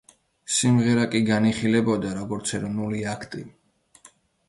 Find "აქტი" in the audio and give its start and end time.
3.17-3.47